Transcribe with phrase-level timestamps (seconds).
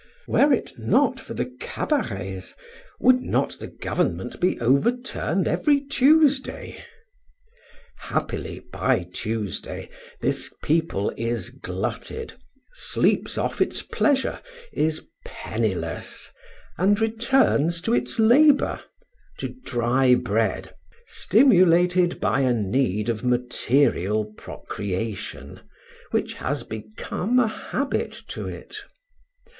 [0.27, 2.55] Were it not for the cabarets,
[2.99, 6.83] would not the Government be overturned every Tuesday?
[7.99, 12.33] Happily, by Tuesday, this people is glutted,
[12.73, 14.41] sleeps off its pleasure,
[14.73, 16.31] is penniless,
[16.79, 18.81] and returns to its labor,
[19.37, 20.73] to dry bread,
[21.05, 25.59] stimulated by a need of material procreation,
[26.09, 28.77] which has become a habit to it.